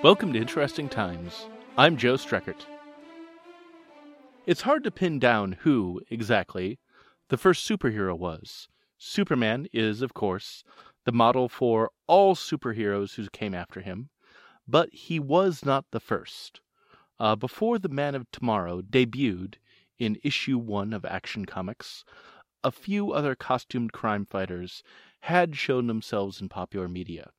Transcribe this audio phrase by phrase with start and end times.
[0.00, 1.48] Welcome to Interesting Times.
[1.76, 2.66] I'm Joe Streckert.
[4.46, 6.78] It's hard to pin down who, exactly,
[7.30, 8.68] the first superhero was.
[8.96, 10.62] Superman is, of course,
[11.04, 14.10] the model for all superheroes who came after him,
[14.68, 16.60] but he was not the first.
[17.18, 19.54] Uh, before the Man of Tomorrow debuted
[19.98, 22.04] in issue one of Action Comics,
[22.62, 24.84] a few other costumed crime fighters
[25.22, 27.30] had shown themselves in popular media.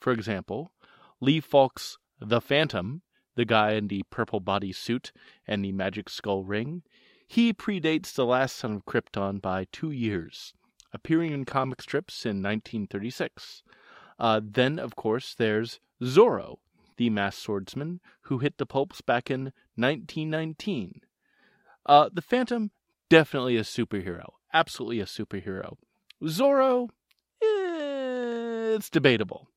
[0.00, 0.72] For example,
[1.20, 3.02] Lee Falk's The Phantom,
[3.34, 5.12] the guy in the purple body suit
[5.46, 6.82] and the magic skull ring,
[7.28, 10.54] he predates the last son of Krypton by two years,
[10.92, 13.62] appearing in comic strips in 1936.
[14.18, 16.58] Uh, then, of course, there's Zorro,
[16.96, 21.02] the masked swordsman who hit the pulps back in 1919.
[21.84, 22.70] Uh, the Phantom,
[23.10, 24.30] definitely a superhero.
[24.54, 25.76] Absolutely a superhero.
[26.22, 26.88] Zorro,
[27.42, 29.48] eh, it's debatable.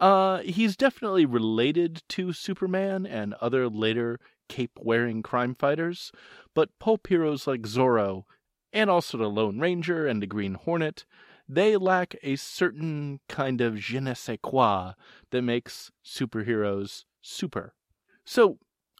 [0.00, 6.12] Uh, he's definitely related to Superman and other later cape wearing crime fighters,
[6.54, 8.24] but pulp heroes like Zorro,
[8.72, 11.04] and also the Lone Ranger and the Green Hornet,
[11.48, 14.92] they lack a certain kind of je ne sais quoi
[15.30, 17.74] that makes superheroes super.
[18.24, 18.58] So,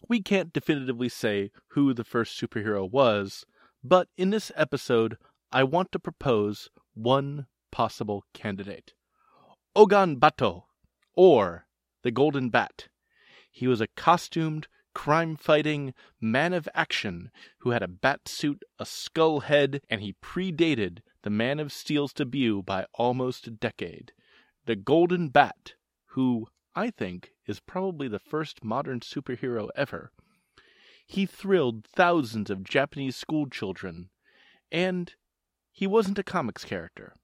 [0.08, 3.46] we can't definitively say who the first superhero was,
[3.82, 5.16] but in this episode,
[5.50, 8.92] I want to propose one possible candidate
[9.74, 10.66] Ogon Batto,
[11.16, 11.66] or
[12.02, 12.88] the Golden Bat.
[13.50, 18.86] He was a costumed, crime fighting man of action who had a bat suit, a
[18.86, 24.12] skull head, and he predated the Man of Steel's debut by almost a decade.
[24.66, 25.74] The Golden Bat,
[26.08, 30.12] who I think is probably the first modern superhero ever.
[31.06, 34.10] He thrilled thousands of Japanese schoolchildren,
[34.72, 35.14] and
[35.70, 37.14] he wasn't a comics character.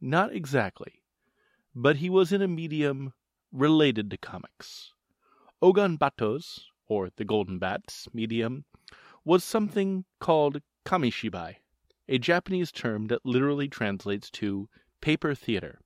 [0.00, 1.02] Not exactly.
[1.74, 3.12] But he was in a medium
[3.52, 4.92] related to comics.
[5.60, 8.64] Ogon Batto's, or the Golden Bat's, medium
[9.24, 11.56] was something called kamishibai,
[12.08, 14.68] a Japanese term that literally translates to
[15.00, 15.78] paper theater.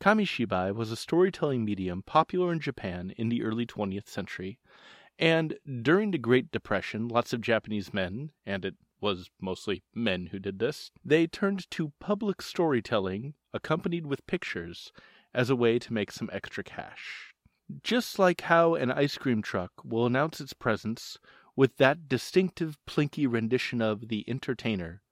[0.00, 4.58] Kamishibai was a storytelling medium popular in Japan in the early 20th century,
[5.18, 10.38] and during the Great Depression, lots of Japanese men, and it was mostly men who
[10.38, 14.92] did this, they turned to public storytelling accompanied with pictures
[15.36, 17.34] as a way to make some extra cash.
[17.84, 21.18] Just like how an ice cream truck will announce its presence
[21.54, 25.02] with that distinctive plinky rendition of The Entertainer,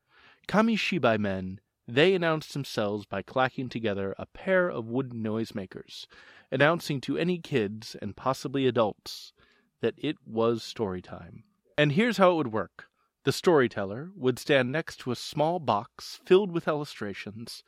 [0.49, 6.07] Kamishibai men, they announced themselves by clacking together a pair of wooden noisemakers,
[6.51, 9.35] announcing to any kids, and possibly adults,
[9.83, 11.45] that it was story time.
[11.77, 12.87] And here's how it would work.
[13.25, 17.63] The storyteller would stand next to a small box filled with illustrations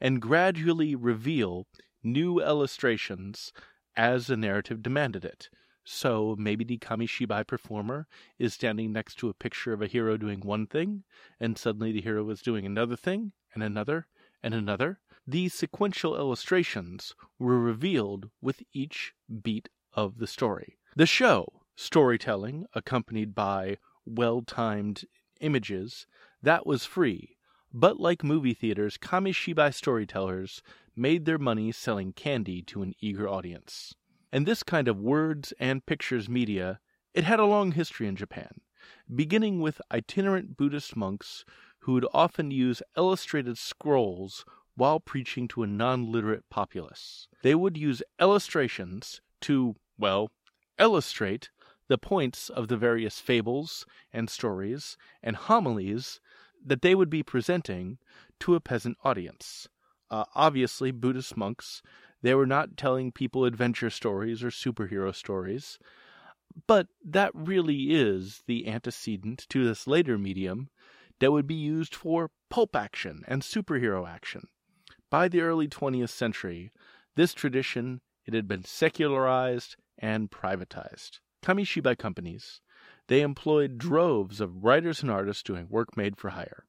[0.00, 1.66] and gradually reveal
[2.06, 3.52] new illustrations
[3.96, 5.50] as the narrative demanded it.
[5.84, 8.08] So maybe the Kamishibai performer
[8.38, 11.04] is standing next to a picture of a hero doing one thing,
[11.38, 14.08] and suddenly the hero is doing another thing, and another,
[14.42, 15.00] and another.
[15.26, 20.78] These sequential illustrations were revealed with each beat of the story.
[20.96, 25.04] The show, storytelling accompanied by well timed
[25.40, 26.06] images,
[26.42, 27.36] that was free.
[27.72, 30.62] But like movie theaters, Kamishibai storytellers
[30.96, 33.94] made their money selling candy to an eager audience.
[34.32, 36.80] And this kind of words and pictures media,
[37.14, 38.60] it had a long history in Japan,
[39.14, 41.44] beginning with itinerant Buddhist monks
[41.80, 47.28] who would often use illustrated scrolls while preaching to a non literate populace.
[47.42, 50.30] They would use illustrations to, well,
[50.78, 51.50] illustrate
[51.88, 56.20] the points of the various fables and stories and homilies
[56.64, 57.98] that they would be presenting
[58.40, 59.68] to a peasant audience.
[60.10, 61.82] Uh, obviously, Buddhist monks,
[62.22, 65.78] they were not telling people adventure stories or superhero stories,
[66.66, 70.70] but that really is the antecedent to this later medium
[71.18, 74.48] that would be used for pulp action and superhero action.
[75.10, 76.70] By the early 20th century,
[77.14, 81.20] this tradition it had been secularized and privatized.
[81.44, 82.60] Kamishibai companies,
[83.06, 86.66] they employed droves of writers and artists doing work made for hire.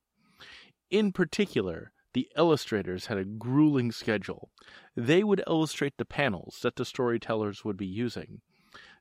[0.91, 4.49] In particular, the illustrators had a grueling schedule.
[4.95, 8.41] They would illustrate the panels that the storytellers would be using,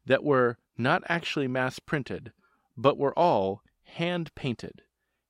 [0.05, 2.32] that were not actually mass printed,
[2.76, 4.82] but were all hand painted.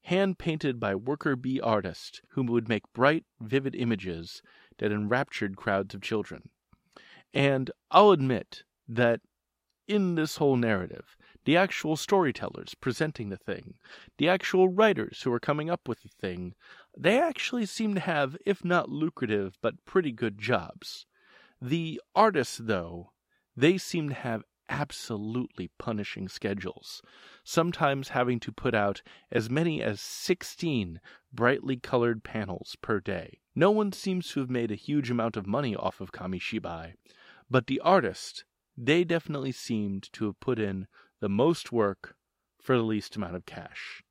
[0.03, 4.41] Hand painted by worker bee artists who would make bright, vivid images
[4.79, 6.51] that enraptured crowds of children.
[7.35, 9.21] And I'll admit that
[9.89, 13.75] in this whole narrative, the actual storytellers presenting the thing,
[14.19, 16.55] the actual writers who are coming up with the thing,
[16.97, 21.07] they actually seem to have, if not lucrative, but pretty good jobs.
[21.61, 23.13] The artists, though,
[23.57, 27.03] they seem to have absolutely punishing schedules,
[27.45, 31.01] sometimes having to put out as many as 16
[31.33, 33.41] brightly colored panels per day.
[33.55, 36.95] No one seems to have made a huge amount of money off of Kamishibai,
[37.49, 38.45] but the artist,
[38.77, 40.87] they definitely seemed to have put in
[41.21, 42.17] the most work
[42.61, 44.03] for the least amount of cash.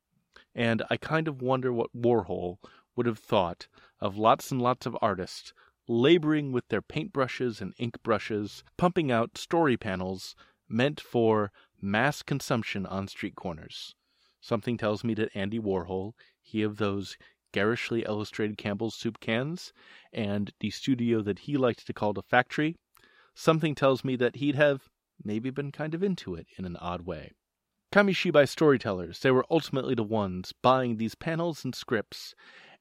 [0.54, 2.56] And I kind of wonder what Warhol
[2.96, 3.68] would have thought
[4.00, 5.52] of lots and lots of artists
[5.88, 10.34] laboring with their paintbrushes and ink brushes, pumping out story panels
[10.68, 13.94] meant for mass consumption on street corners.
[14.40, 17.16] Something tells me that Andy Warhol, he of those
[17.52, 19.72] garishly illustrated Campbell's soup cans,
[20.12, 22.76] and the studio that he liked to call the factory,
[23.34, 24.88] something tells me that he'd have
[25.22, 27.32] maybe been kind of into it in an odd way.
[27.92, 32.34] Kamishibai storytellers, they were ultimately the ones buying these panels and scripts,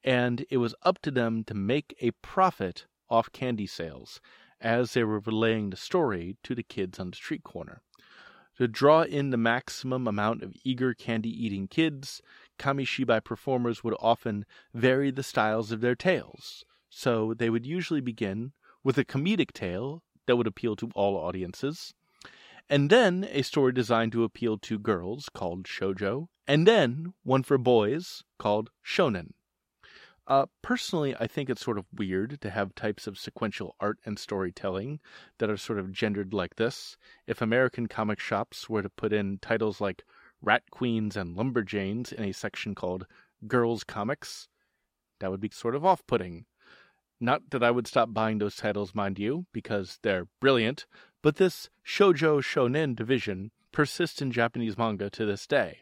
[0.06, 4.22] and it was up to them to make a profit off candy sales
[4.62, 7.82] as they were relaying the story to the kids on the street corner.
[8.58, 12.22] To draw in the maximum amount of eager candy eating kids,
[12.58, 16.64] Kamishibai performers would often vary the styles of their tales.
[16.90, 18.54] So they would usually begin
[18.84, 21.94] with a comedic tale that would appeal to all audiences,
[22.70, 27.58] and then a story designed to appeal to girls called shojo, and then one for
[27.58, 29.32] boys called shonen.
[30.28, 34.18] Uh, personally, I think it's sort of weird to have types of sequential art and
[34.18, 35.00] storytelling
[35.38, 36.98] that are sort of gendered like this.
[37.28, 40.04] If American comic shops were to put in titles like
[40.42, 43.06] Rat Queens and Lumberjanes in a section called
[43.48, 44.48] Girls Comics,
[45.20, 46.46] that would be sort of off putting.
[47.20, 50.88] Not that I would stop buying those titles, mind you, because they're brilliant,
[51.22, 55.82] but this shoujo shonen division persists in Japanese manga to this day.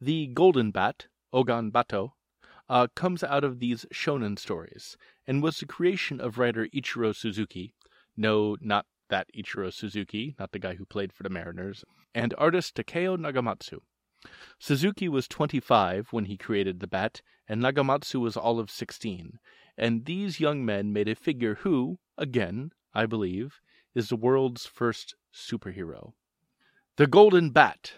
[0.00, 2.14] The Golden Bat, Ogon Batto,
[2.68, 4.96] uh, comes out of these shonen stories
[5.26, 7.74] and was the creation of writer Ichiro Suzuki.
[8.16, 11.84] No, not that Ichiro Suzuki, not the guy who played for the Mariners,
[12.14, 13.80] and artist Takeo Nagamatsu.
[14.58, 19.38] Suzuki was 25 when he created the bat, and Nagamatsu was all of 16,
[19.76, 23.60] and these young men made a figure who, again, I believe,
[23.94, 26.14] is the world's first superhero.
[26.96, 27.94] The Golden Bat,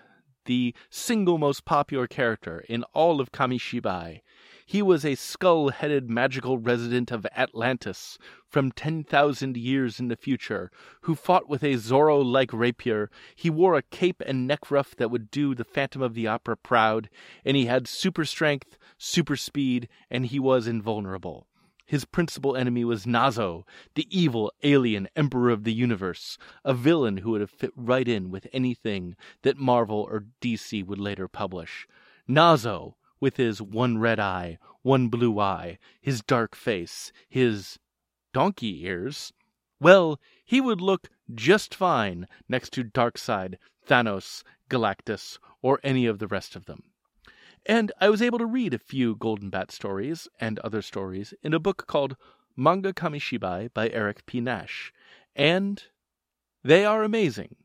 [0.46, 4.22] the single most popular character in all of Kamishibai,
[4.68, 8.18] he was a skull headed magical resident of Atlantis
[8.48, 10.72] from 10,000 years in the future,
[11.02, 13.08] who fought with a Zorro like rapier.
[13.36, 16.56] He wore a cape and neck ruff that would do the Phantom of the Opera
[16.56, 17.08] proud,
[17.44, 21.46] and he had super strength, super speed, and he was invulnerable.
[21.84, 23.62] His principal enemy was Nazo,
[23.94, 28.32] the evil alien emperor of the universe, a villain who would have fit right in
[28.32, 31.86] with anything that Marvel or DC would later publish.
[32.28, 37.78] Nazo, with his one red eye, one blue eye, his dark face, his
[38.32, 39.32] donkey ears,
[39.80, 46.26] well, he would look just fine next to Darkseid, Thanos, Galactus, or any of the
[46.26, 46.84] rest of them.
[47.66, 51.52] And I was able to read a few Golden Bat stories and other stories in
[51.52, 52.16] a book called
[52.56, 54.40] Manga Kamishibai by Eric P.
[54.40, 54.92] Nash.
[55.34, 55.82] And
[56.62, 57.56] they are amazing.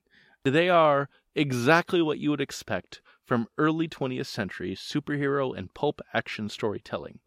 [0.43, 6.49] They are exactly what you would expect from early 20th century superhero and pulp action
[6.49, 7.19] storytelling.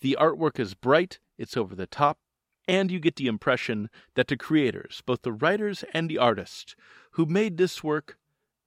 [0.00, 2.18] The artwork is bright, it's over the top,
[2.66, 6.74] and you get the impression that the creators, both the writers and the artists,
[7.12, 8.18] who made this work,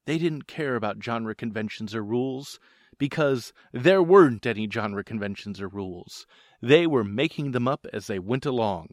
[0.05, 2.57] they didn't care about genre conventions or rules,
[2.97, 6.25] because there weren't any genre conventions or rules.
[6.61, 8.91] They were making them up as they went along.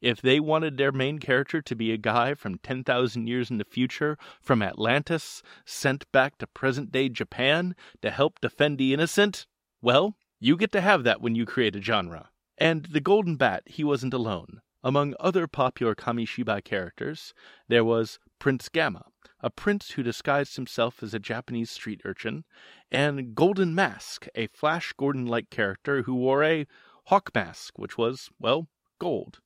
[0.00, 3.64] If they wanted their main character to be a guy from 10,000 years in the
[3.64, 9.46] future, from Atlantis, sent back to present day Japan to help defend the innocent,
[9.80, 12.30] well, you get to have that when you create a genre.
[12.58, 14.60] And the Golden Bat, he wasn't alone.
[14.84, 17.32] Among other popular Kamishibai characters,
[17.68, 19.06] there was Prince Gamma,
[19.40, 22.44] a prince who disguised himself as a Japanese street urchin,
[22.90, 26.66] and Golden Mask, a Flash Gordon like character who wore a
[27.06, 29.40] hawk mask, which was, well, gold.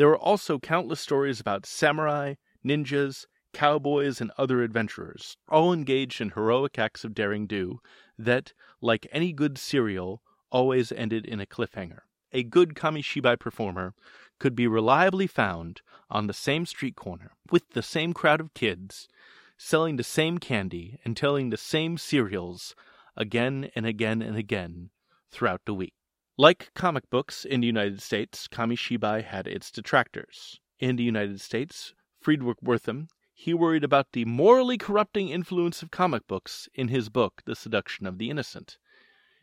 [0.00, 6.30] There were also countless stories about samurai, ninjas, cowboys, and other adventurers, all engaged in
[6.30, 7.80] heroic acts of daring do
[8.16, 11.98] that, like any good serial, always ended in a cliffhanger.
[12.32, 13.92] A good Kamishibai performer
[14.38, 19.06] could be reliably found on the same street corner with the same crowd of kids,
[19.58, 22.74] selling the same candy and telling the same serials
[23.18, 24.88] again and again and again
[25.30, 25.92] throughout the week.
[26.40, 30.58] Like comic books in the United States, Kamishibai had its detractors.
[30.78, 36.26] In the United States, Fredric Wertham, he worried about the morally corrupting influence of comic
[36.26, 38.78] books in his book, The Seduction of the Innocent.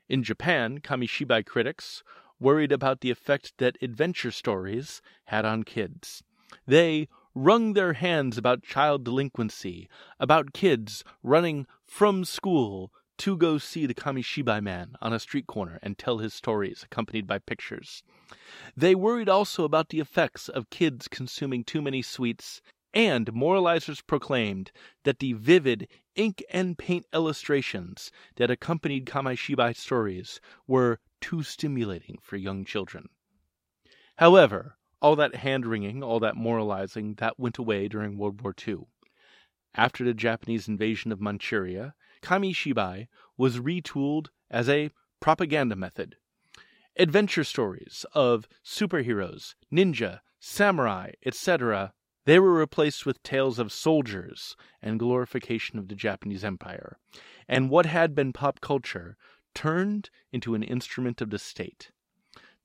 [0.09, 2.01] In Japan, Kamishibai critics
[2.39, 6.23] worried about the effect that adventure stories had on kids.
[6.65, 9.87] They wrung their hands about child delinquency,
[10.19, 15.79] about kids running from school to go see the Kamishibai man on a street corner
[15.81, 18.03] and tell his stories accompanied by pictures.
[18.75, 22.61] They worried also about the effects of kids consuming too many sweets,
[22.93, 24.71] and moralizers proclaimed
[25.03, 32.37] that the vivid ink and paint illustrations that accompanied Kamishibai stories were too stimulating for
[32.37, 33.09] young children.
[34.17, 38.87] However, all that hand wringing, all that moralizing, that went away during World War II.
[39.75, 41.93] After the Japanese invasion of Manchuria,
[42.27, 43.07] Kamishibai
[43.37, 44.91] was retooled as a
[45.21, 46.17] propaganda method.
[46.97, 51.93] Adventure stories of superheroes, ninja, samurai, etc.,
[52.25, 56.97] they were replaced with tales of soldiers and glorification of the Japanese Empire,
[57.47, 59.15] and what had been pop culture
[59.55, 61.91] turned into an instrument of the state.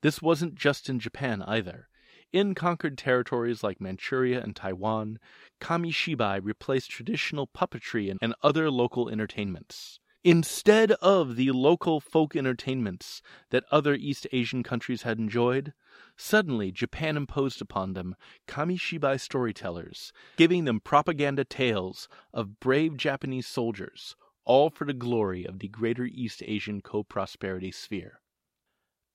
[0.01, 1.89] This wasn't just in Japan either.
[2.33, 5.19] In conquered territories like Manchuria and Taiwan,
[5.61, 10.01] Kamishibai replaced traditional puppetry and other local entertainments.
[10.25, 13.21] Instead of the local folk entertainments
[13.51, 15.75] that other East Asian countries had enjoyed,
[16.17, 18.15] suddenly Japan imposed upon them
[18.49, 25.59] Kamishibai storytellers, giving them propaganda tales of brave Japanese soldiers, all for the glory of
[25.59, 28.22] the greater East Asian co prosperity sphere.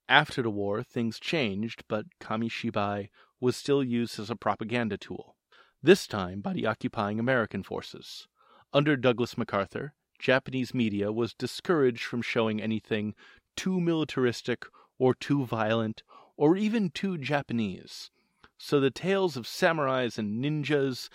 [0.10, 3.10] After the war, things changed, but Kamishibai
[3.42, 5.36] was still used as a propaganda tool,
[5.84, 8.28] this time by the occupying American forces.
[8.72, 13.16] Under Douglas MacArthur, Japanese media was discouraged from showing anything
[13.56, 14.66] too militaristic
[14.98, 16.04] or too violent
[16.38, 18.10] or even too Japanese.
[18.58, 21.10] So the tales of samurais and ninjas,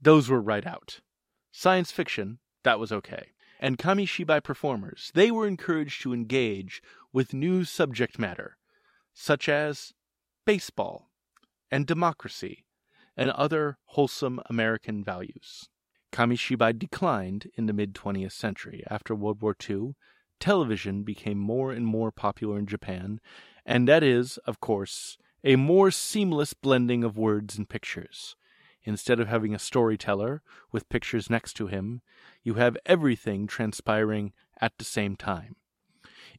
[0.00, 1.00] those were right out.
[1.52, 7.62] Science fiction, that was okay and Kamishibai performers, they were encouraged to engage with new
[7.64, 8.56] subject matter,
[9.12, 9.92] such as
[10.46, 11.10] baseball
[11.70, 12.64] and democracy
[13.16, 15.68] and other wholesome American values.
[16.10, 18.82] Kamishibai declined in the mid 20th century.
[18.88, 19.94] After World War II,
[20.40, 23.20] television became more and more popular in Japan,
[23.66, 28.36] and that is, of course, a more seamless blending of words and pictures.
[28.84, 32.00] Instead of having a storyteller with pictures next to him,
[32.42, 35.56] you have everything transpiring at the same time.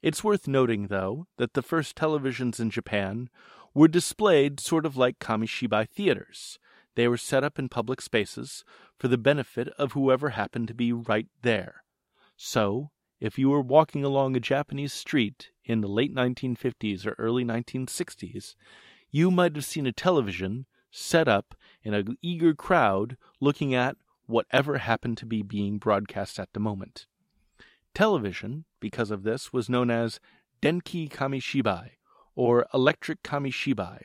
[0.01, 3.29] It's worth noting, though, that the first televisions in Japan
[3.73, 6.57] were displayed sort of like Kamishibai theaters.
[6.95, 8.63] They were set up in public spaces
[8.97, 11.83] for the benefit of whoever happened to be right there.
[12.35, 17.45] So, if you were walking along a Japanese street in the late 1950s or early
[17.45, 18.55] 1960s,
[19.11, 24.77] you might have seen a television set up in an eager crowd looking at whatever
[24.77, 27.05] happened to be being broadcast at the moment.
[27.93, 30.19] Television, because of this, was known as
[30.61, 31.91] Denki Kamishibai,
[32.35, 34.03] or Electric Kamishibai,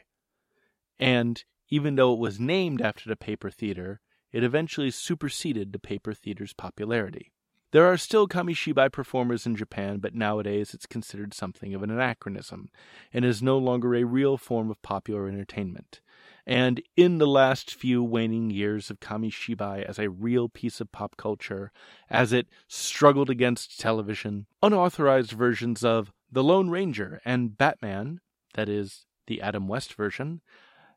[0.98, 4.00] and even though it was named after the paper theater,
[4.32, 7.32] it eventually superseded the paper theater's popularity.
[7.72, 12.68] There are still Kamishibai performers in Japan, but nowadays it's considered something of an anachronism
[13.12, 16.00] and is no longer a real form of popular entertainment.
[16.46, 21.16] And in the last few waning years of Kamishibai as a real piece of pop
[21.16, 21.72] culture,
[22.08, 28.20] as it struggled against television, unauthorized versions of The Lone Ranger and Batman,
[28.54, 30.40] that is, the Adam West version,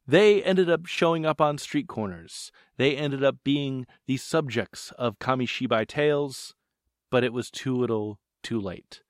[0.08, 2.52] they ended up showing up on street corners.
[2.78, 6.54] They ended up being the subjects of Kamishibai tales,
[7.10, 9.02] but it was too little, too late.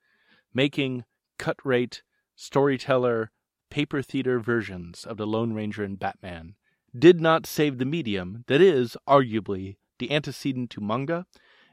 [0.54, 1.04] Making
[1.38, 2.02] cut rate,
[2.34, 3.30] storyteller,
[3.70, 6.54] paper theater versions of the Lone Ranger and Batman
[6.96, 11.26] did not save the medium that is, arguably, the antecedent to manga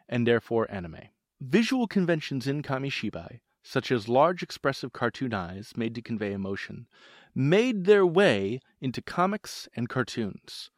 [0.08, 1.10] and therefore anime.
[1.42, 6.88] Visual conventions in Kamishibai, such as large expressive cartoon eyes made to convey emotion,
[7.36, 10.72] made their way into comics and cartoons.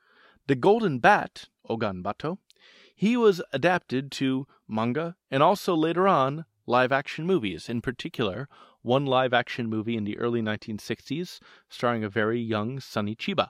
[0.48, 2.40] The Golden Bat, Ogon Batto,
[2.96, 8.48] he was adapted to manga and also later on live action movies, in particular
[8.82, 13.50] one live action movie in the early 1960s starring a very young Sonny Chiba.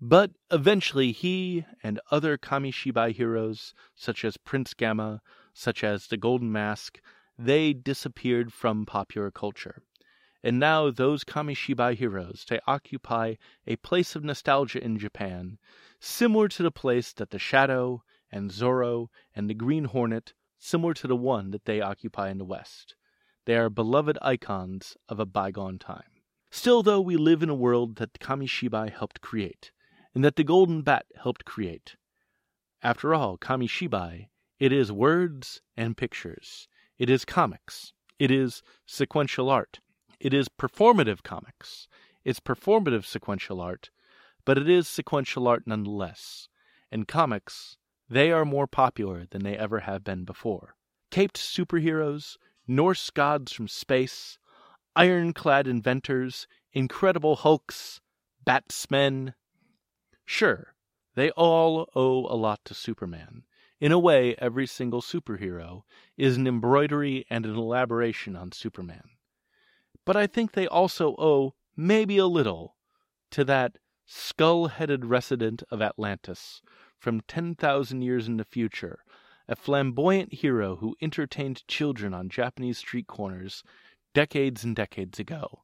[0.00, 6.50] But eventually, he and other Kamishibai heroes, such as Prince Gamma, such as the Golden
[6.50, 7.00] Mask,
[7.38, 9.82] they disappeared from popular culture.
[10.42, 15.58] And now those Kamishibai heroes, they occupy a place of nostalgia in Japan,
[16.00, 21.06] similar to the place that the Shadow and Zorro and the Green Hornet, similar to
[21.06, 22.94] the one that they occupy in the West.
[23.46, 26.22] They are beloved icons of a bygone time.
[26.50, 29.72] Still, though, we live in a world that Kamishibai helped create,
[30.14, 31.96] and that the Golden Bat helped create.
[32.82, 36.68] After all, Kamishibai, it is words and pictures.
[36.96, 37.92] It is comics.
[38.18, 39.80] It is sequential art.
[40.20, 41.88] It is performative comics.
[42.24, 43.90] It's performative sequential art,
[44.44, 46.48] but it is sequential art nonetheless.
[46.90, 47.76] And comics,
[48.08, 50.76] they are more popular than they ever have been before.
[51.10, 52.36] Caped superheroes,
[52.66, 54.38] Norse gods from space,
[54.96, 58.00] ironclad inventors, incredible hulks,
[58.44, 59.34] batsmen.
[60.24, 60.74] Sure,
[61.14, 63.44] they all owe a lot to Superman.
[63.80, 65.82] In a way, every single superhero
[66.16, 69.10] is an embroidery and an elaboration on Superman.
[70.04, 72.76] But I think they also owe, maybe a little,
[73.32, 76.62] to that skull headed resident of Atlantis
[76.98, 79.00] from 10,000 years in the future,
[79.48, 83.62] a flamboyant hero who entertained children on Japanese street corners
[84.14, 85.62] decades and decades ago.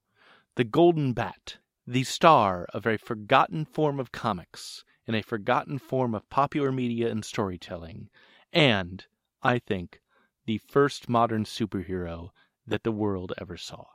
[0.56, 6.14] The Golden Bat, the star of a forgotten form of comics in a forgotten form
[6.14, 8.10] of popular media and storytelling,
[8.52, 9.06] and,
[9.42, 10.00] I think,
[10.46, 12.30] the first modern superhero
[12.66, 13.86] that the world ever saw.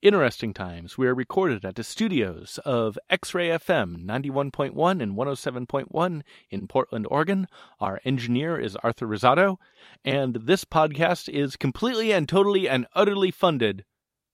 [0.00, 0.96] Interesting times.
[0.96, 7.08] We are recorded at the studios of X Ray FM 91.1 and 107.1 in Portland,
[7.10, 7.48] Oregon.
[7.80, 9.56] Our engineer is Arthur Rosado,
[10.04, 13.84] and this podcast is completely and totally and utterly funded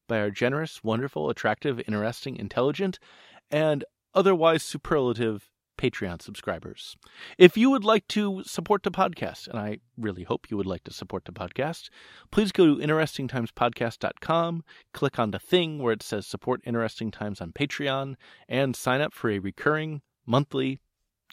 [0.07, 2.99] by our generous, wonderful, attractive, interesting, intelligent,
[3.51, 6.97] and otherwise superlative Patreon subscribers.
[7.39, 10.85] If you would like to support the podcast, and I really hope you would like
[10.85, 11.91] to support the podcast,
[12.31, 17.53] please go to interestingtimespodcast.com, click on the thing where it says support Interesting Times on
[17.53, 18.15] Patreon,
[18.49, 20.81] and sign up for a recurring monthly,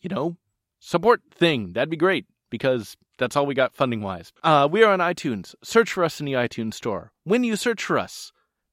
[0.01, 0.37] you know,
[0.79, 1.73] support thing.
[1.73, 4.33] That'd be great because that's all we got funding wise.
[4.43, 5.55] Uh, we are on iTunes.
[5.63, 7.11] Search for us in the iTunes store.
[7.23, 8.31] When you search for us,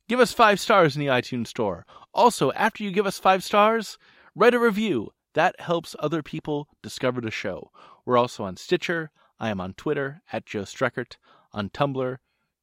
[0.09, 1.87] give us five stars in the iTunes store.
[2.13, 3.99] Also, after you give us five stars,
[4.35, 7.71] write a review that helps other people discover the show.
[8.05, 9.13] We're also on Stitcher.
[9.39, 11.17] I am on Twitter at Joe Streckert,
[11.53, 12.17] on Tumblr,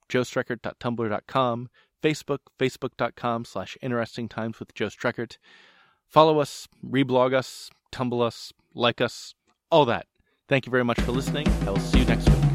[0.10, 1.70] joestreckert.tumblr.com,
[2.04, 5.38] Facebook, facebook.com slash interesting times with Joe Streckert.
[6.06, 9.36] Follow us, reblog us, tumble us, like us,
[9.72, 10.08] all that.
[10.50, 11.48] Thank you very much for listening.
[11.66, 12.55] I will see you next week.